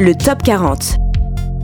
[0.00, 0.96] le Top 40.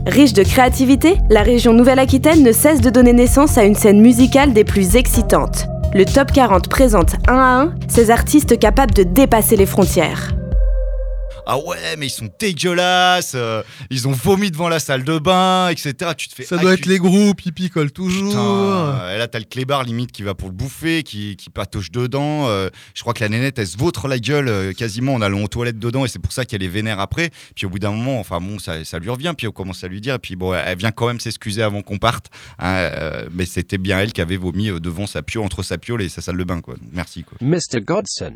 [0.05, 4.53] Riche de créativité, la région Nouvelle-Aquitaine ne cesse de donner naissance à une scène musicale
[4.53, 5.65] des plus excitantes.
[5.95, 10.36] Le Top 40 présente un à un ces artistes capables de dépasser les frontières.
[11.49, 15.69] Ah ouais, mais ils sont dégueulasses, euh, ils ont vomi devant la salle de bain,
[15.69, 16.11] etc.
[16.17, 18.31] Tu te fais Ça doit être les groupes, ils picolent toujours.
[18.31, 21.89] Putain, et là, t'as le clébard limite qui va pour le bouffer, qui, qui patauge
[21.91, 22.47] dedans.
[22.49, 25.41] euh, je crois que la nénette, elle se vautre la gueule euh, quasiment en allant
[25.43, 27.29] aux toilettes dedans, et c'est pour ça qu'elle est vénère après.
[27.55, 29.87] Puis au bout d'un moment, enfin bon, ça, ça lui revient, puis on commence à
[29.87, 32.25] lui dire, et puis bon, elle vient quand même s'excuser avant qu'on parte.
[32.59, 35.77] hein, euh, mais c'était bien elle qui avait vomi euh, devant sa pio, entre sa
[35.77, 36.75] piole et sa salle de bain, quoi.
[36.75, 37.37] Donc, merci, quoi.
[37.41, 37.79] Mr.
[37.81, 38.33] Godson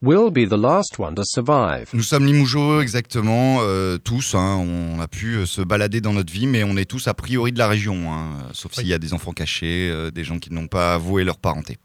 [0.00, 1.88] will be the last one to survive.
[1.92, 4.34] Nous sommes Limougeaux exactement, euh, tous.
[4.34, 7.14] hein, on a pu euh, se balader dans notre vie, mais on est tous a
[7.14, 10.38] priori de la région, hein, sauf s'il y a des enfants cachés, euh, des gens
[10.38, 11.78] qui n'ont pas avoué leur parenté.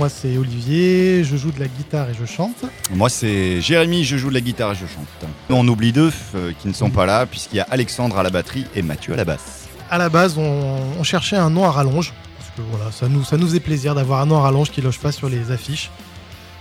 [0.00, 0.89] Moi, c'est Olivier,
[1.30, 2.64] je joue de la guitare et je chante.
[2.90, 5.06] Moi, c'est Jérémy, je joue de la guitare et je chante.
[5.48, 8.30] On oublie deux euh, qui ne sont pas là, puisqu'il y a Alexandre à la
[8.30, 9.68] batterie et Mathieu à la basse.
[9.90, 12.12] À la base, on, on cherchait un nom à rallonge.
[12.36, 14.80] Parce que voilà, ça nous, ça nous faisait plaisir d'avoir un nom à rallonge qui
[14.80, 15.90] loge pas sur les affiches.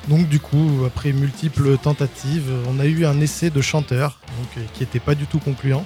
[0.07, 4.61] Donc, du coup, après multiples tentatives, on a eu un essai de chanteur donc, euh,
[4.73, 5.85] qui n'était pas du tout concluant.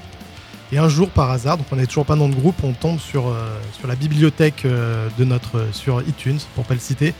[0.72, 3.00] Et un jour, par hasard, donc on n'est toujours pas dans le groupe, on tombe
[3.00, 7.14] sur, euh, sur la bibliothèque euh, de notre, sur iTunes, pour pas le citer,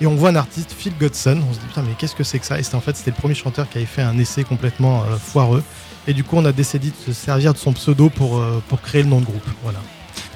[0.00, 1.40] et on voit un artiste, Phil Godson.
[1.48, 2.58] On se dit putain, mais qu'est-ce que c'est que ça?
[2.58, 5.16] Et c'était en fait c'était le premier chanteur qui avait fait un essai complètement euh,
[5.16, 5.62] foireux.
[6.06, 8.80] Et du coup, on a décidé de se servir de son pseudo pour, euh, pour
[8.80, 9.46] créer le nom de groupe.
[9.62, 9.78] Voilà.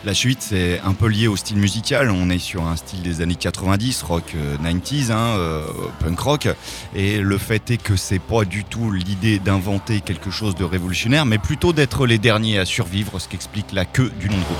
[0.04, 2.10] La suite, c'est un peu lié au style musical.
[2.10, 5.64] On est sur un style des années 90, rock euh, 90s, hein, euh,
[6.00, 6.48] punk rock.
[6.96, 11.24] Et le fait est que c'est pas du tout l'idée d'inventer quelque chose de révolutionnaire,
[11.24, 14.42] mais plutôt d'être les derniers à survivre, ce qui explique la queue du nom de
[14.42, 14.58] groupe.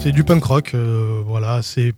[0.00, 0.70] C'est du punk rock.
[0.74, 1.92] euh, voilà, c'est.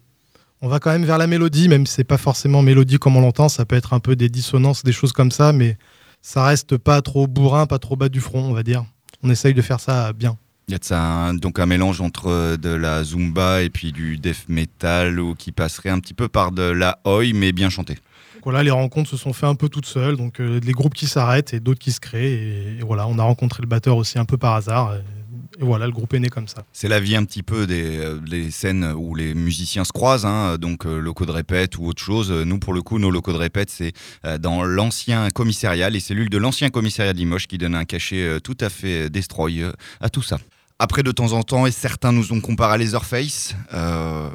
[0.60, 3.20] On va quand même vers la mélodie, même si c'est pas forcément mélodie comme on
[3.20, 3.48] l'entend.
[3.48, 5.76] Ça peut être un peu des dissonances, des choses comme ça, mais
[6.20, 8.84] ça reste pas trop bourrin, pas trop bas du front, on va dire.
[9.22, 10.36] On essaye de faire ça bien.
[10.66, 13.70] Il y a de ça un- donc un mélange entre euh, de la zumba et
[13.70, 17.52] puis du death metal ou qui passerait un petit peu par de la oi, mais
[17.52, 17.98] bien chanté.
[18.44, 21.06] Voilà, les rencontres se sont faites un peu toutes seules, donc euh, des groupes qui
[21.06, 22.32] s'arrêtent et d'autres qui se créent.
[22.32, 24.94] Et, voilà, on a rencontré le batteur aussi un peu par hasard.
[24.94, 26.62] Et, voilà, le groupe est né comme ça.
[26.72, 30.56] C'est la vie un petit peu des, euh, scènes où les musiciens se croisent, hein,
[30.56, 32.30] donc euh, locaux de répète ou autre chose.
[32.30, 33.92] Nous, pour le coup, nos locaux de répète, c'est
[34.40, 38.56] dans l'ancien commissariat, les cellules de l'ancien commissariat de Limoges qui donnent un cachet tout
[38.60, 39.64] à fait destroy
[40.00, 40.38] à tout ça.
[40.80, 44.28] Après, de temps en temps, et certains nous ont comparé à Leatherface, euh,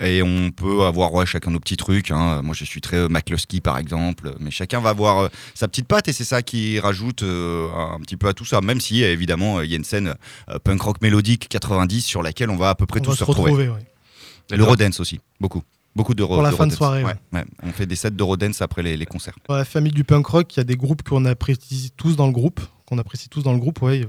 [0.00, 2.10] et on peut avoir ouais, chacun nos petits trucs.
[2.10, 2.40] hein.
[2.42, 5.86] Moi, je suis très euh, McCluskey, par exemple, mais chacun va avoir euh, sa petite
[5.86, 9.02] patte, et c'est ça qui rajoute euh, un petit peu à tout ça, même si,
[9.02, 10.14] évidemment, euh, il y a une scène
[10.64, 13.50] punk rock mélodique 90 sur laquelle on va à peu près on tous se retrouver.
[13.50, 13.68] retrouver.
[13.68, 13.86] ouais.
[14.50, 15.62] Et le Rodens aussi, beaucoup.
[15.94, 17.44] Beaucoup de Pour la fin de soirée, Ouais, ouais.
[17.62, 19.34] On fait des sets de Rodens après les, les concerts.
[19.46, 22.24] Dans la famille du punk rock, il y a des groupes qu'on apprécie tous dans
[22.26, 24.06] le groupe, qu'on apprécie tous dans le groupe, ouais.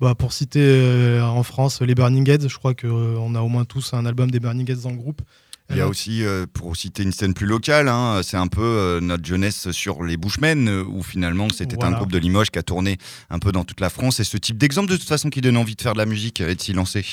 [0.00, 3.64] Bah, pour citer euh, en France les Burning Heads, je crois qu'on a au moins
[3.64, 5.22] tous un album des Burning Heads dans le groupe.
[5.70, 8.62] Il y a aussi, euh, pour citer une scène plus locale, hein, c'est un peu
[8.62, 12.58] euh, notre jeunesse sur les Bushmen, euh, où finalement c'était un groupe de Limoges qui
[12.58, 12.96] a tourné
[13.28, 14.18] un peu dans toute la France.
[14.18, 16.40] Et ce type d'exemple, de toute façon, qui donne envie de faire de la musique
[16.40, 17.04] et de s'y lancer.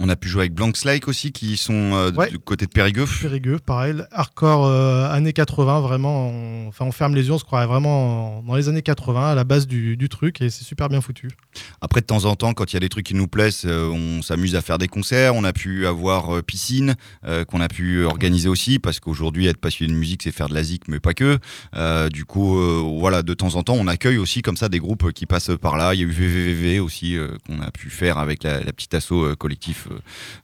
[0.00, 2.30] On a pu jouer avec Blank Slake aussi, qui sont euh, Ouais.
[2.30, 3.04] du côté de Périgueux.
[3.20, 4.66] Périgueux, pareil, hardcore
[5.10, 6.28] années 80, vraiment.
[6.30, 9.30] on- Enfin, on ferme les yeux, on se croirait vraiment en- dans les années 80,
[9.32, 11.28] à la base du, du truc, et c'est super bien foutu.
[11.80, 14.22] Après, de temps en temps, quand il y a des trucs qui nous plaisent, on
[14.22, 15.34] s'amuse à faire des concerts.
[15.34, 16.94] On a pu avoir piscine,
[17.48, 20.62] qu'on a pu organiser aussi, parce qu'aujourd'hui, être passionné de musique, c'est faire de la
[20.62, 21.38] zik, mais pas que.
[21.74, 24.78] Euh, du coup, euh, voilà, de temps en temps, on accueille aussi comme ça des
[24.78, 25.94] groupes qui passent par là.
[25.94, 29.34] Il y a eu VVVV aussi, euh, qu'on a pu faire avec la, petite asso
[29.38, 29.88] collectif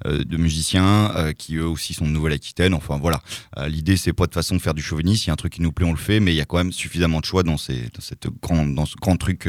[0.05, 2.75] de musiciens, qui eux aussi sont de Nouvelle-Aquitaine.
[2.75, 3.21] Enfin, voilà.
[3.67, 5.25] L'idée, c'est pas de façon de faire du chauvinisme.
[5.25, 6.45] Il y a un truc qui nous plaît, on le fait, mais il y a
[6.45, 9.49] quand même suffisamment de choix dans, ces, dans, cette grande, dans ce grand truc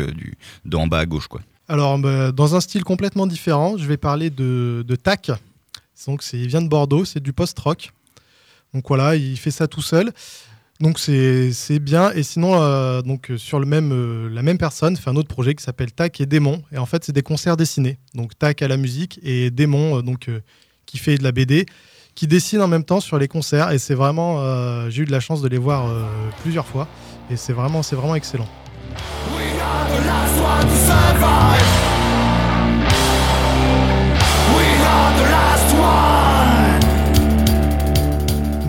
[0.65, 1.41] d'en bas à gauche, quoi.
[1.67, 5.31] Alors, bah, dans un style complètement différent, je vais parler de, de Tac.
[6.07, 7.91] Donc, il vient de Bordeaux, c'est du post-rock.
[8.73, 10.11] Donc voilà, il fait ça tout seul.
[10.81, 12.11] Donc c'est, bien.
[12.11, 15.29] Et sinon, euh, donc, euh, sur le même, euh, la même personne fait un autre
[15.29, 16.61] projet qui s'appelle Tac et Démon.
[16.71, 17.97] Et en fait, c'est des concerts dessinés.
[18.13, 20.29] Donc Tac à la musique et Démon, donc,
[20.85, 21.65] qui fait de la BD,
[22.13, 23.71] qui dessine en même temps sur les concerts.
[23.71, 25.89] Et c'est vraiment, j'ai eu de la chance de les voir
[26.41, 26.87] plusieurs fois.
[27.31, 28.47] Et c'est vraiment, c'est vraiment excellent.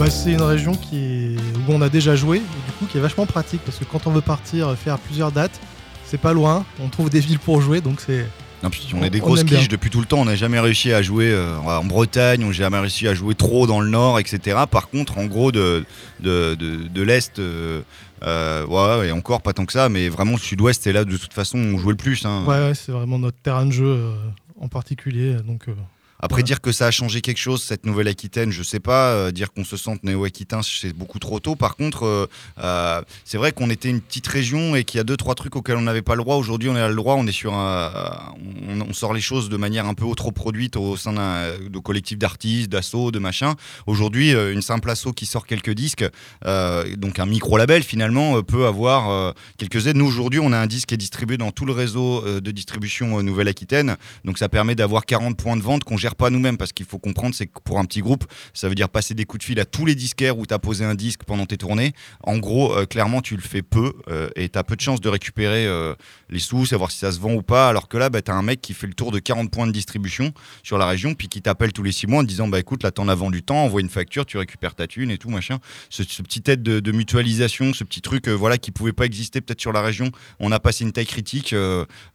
[0.06, 1.36] Bah, c'est une région qui est-
[1.68, 2.36] où on a déjà joué.
[2.36, 5.32] Et du coup qui est vachement pratique parce que quand on veut partir faire plusieurs
[5.32, 5.58] dates,
[6.04, 8.24] c'est pas loin, on trouve des villes pour jouer donc c'est
[8.62, 9.58] Non, puis on On- est des on grosses bien.
[9.58, 10.18] quiches depuis tout le temps.
[10.20, 13.34] On n'a jamais réussi à jouer euh, en Bretagne, on n'a jamais réussi à jouer
[13.34, 14.58] trop dans le nord, etc.
[14.70, 15.84] Par contre, en gros, de,
[16.20, 17.82] de, de, de l'est, euh,
[18.22, 21.16] euh, ouais, et encore pas tant que ça, mais vraiment le sud-ouest, c'est là de
[21.16, 22.24] toute façon où on jouait le plus.
[22.24, 22.44] hein.
[22.46, 24.14] ouais, ouais, c'est vraiment notre terrain de jeu euh,
[24.60, 25.74] en particulier donc euh,
[26.18, 26.42] Après, Ouais.
[26.42, 29.10] dire que ça a changé quelque chose, cette Nouvelle-Aquitaine, je sais pas.
[29.12, 31.56] euh, dire qu'on se sente néo-aquitain, c'est beaucoup trop tôt.
[31.56, 32.26] Par contre, euh,
[32.62, 35.56] euh, c'est vrai qu'on était une petite région et qu'il y a deux, trois trucs
[35.56, 36.36] auxquels on n'avait pas le droit.
[36.36, 37.14] Aujourd'hui, on a le droit.
[37.16, 38.34] On est sur un,
[38.68, 41.78] on, on sort les choses de manière un peu trop produite au sein d'un de
[41.78, 43.54] collectif d'artistes, d'assauts, de machin.
[43.86, 46.04] Aujourd'hui, une simple asso qui sort quelques disques,
[46.44, 49.96] euh, donc un micro-label finalement, peut avoir quelques aides.
[49.96, 53.22] Nous, aujourd'hui, on a un disque qui est distribué dans tout le réseau de distribution
[53.22, 53.96] Nouvelle-Aquitaine.
[54.24, 57.00] Donc ça permet d'avoir 40 points de vente qu'on gère pas nous-mêmes parce qu'il faut
[57.00, 58.24] comprendre c'est que pour un petit groupe
[58.54, 60.60] ça veut dire passer des coups de fil à tous les disquaires où tu as
[60.60, 61.94] posé un disque pendant tes tournées.
[62.22, 65.00] En gros euh, clairement tu le fais peu euh, et tu as peu de chances
[65.00, 65.96] de récupérer euh,
[66.30, 68.34] les sous, savoir si ça se vend ou pas alors que là bah, tu as
[68.36, 70.32] un mec qui fait le tour de 40 points de distribution
[70.62, 72.92] sur la région puis qui t'appelle tous les 6 mois en disant bah écoute là
[72.92, 75.58] t'en as vendu temps, envoie une facture, tu récupères ta thune et tout machin.
[75.90, 79.72] Ce, petit aide de, mutualisation, ce petit truc voilà qui pouvait pas exister peut-être sur
[79.72, 81.52] la région, on a passé une taille critique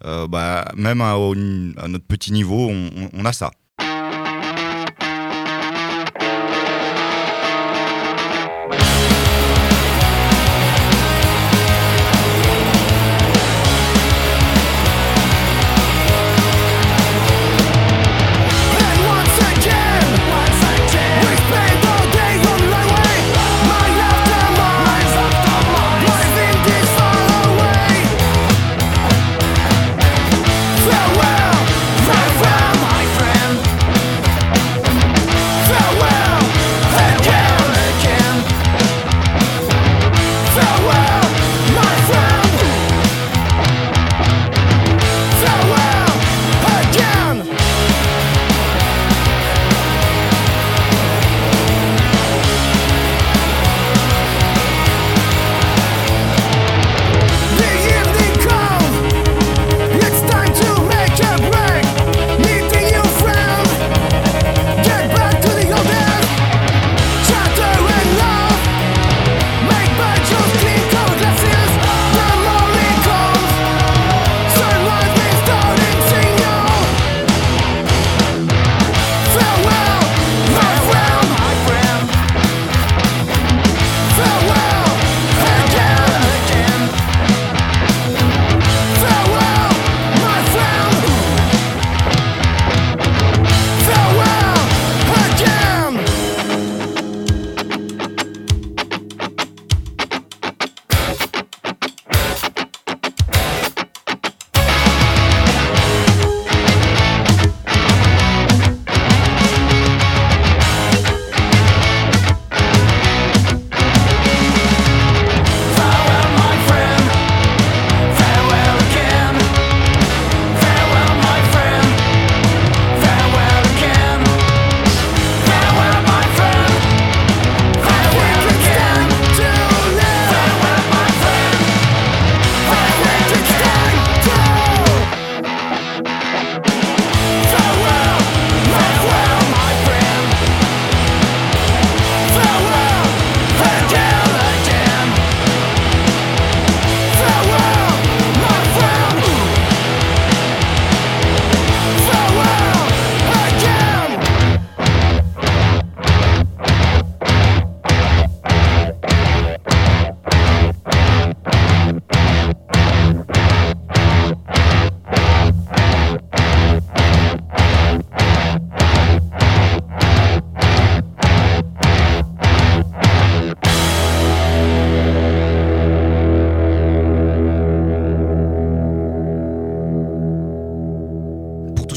[0.01, 1.17] bah, même à,
[1.87, 3.51] notre petit niveau, on a ça.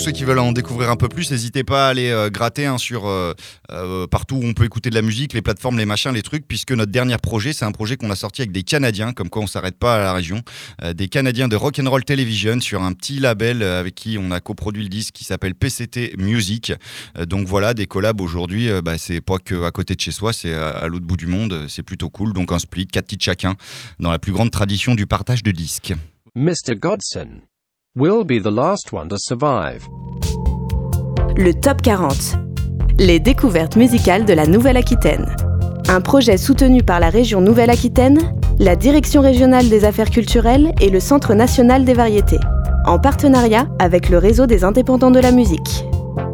[0.05, 2.77] Ceux qui veulent en découvrir un peu plus, n'hésitez pas à aller euh, gratter hein,
[2.77, 3.33] sur euh,
[3.71, 6.47] euh, partout où on peut écouter de la musique, les plateformes, les machins, les trucs,
[6.47, 9.41] puisque notre dernier projet, c'est un projet qu'on a sorti avec des Canadiens, comme quoi
[9.41, 10.43] on s'arrête pas à la région,
[10.95, 14.91] des Canadiens de Rock'n'Roll Television sur un petit label avec qui on a coproduit le
[14.91, 16.75] disque qui s'appelle PCT Music.
[17.27, 20.53] Donc voilà, des collabs aujourd'hui, bah, c'est pas que à côté de chez soi, c'est
[20.53, 22.35] à, l'autre bout du monde, c'est plutôt cool.
[22.35, 23.55] Donc un split, quatre titres chacun,
[24.01, 25.95] dans la plus grande tradition du partage de disques.
[26.35, 26.77] Mr.
[26.77, 27.41] Godson
[27.97, 29.87] will be the last one to survive.
[31.37, 32.35] Le Top 40.
[32.99, 35.37] Les découvertes musicales de la Nouvelle-Aquitaine.
[35.89, 38.19] Un projet soutenu par la région Nouvelle-Aquitaine
[38.59, 42.39] la Direction régionale des affaires culturelles et le Centre national des variétés,
[42.87, 45.85] en partenariat avec le réseau des indépendants de la musique.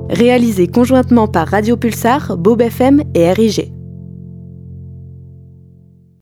[0.08, 3.72] Réalisé conjointement par Radio Pulsar, Bob FM et RIG.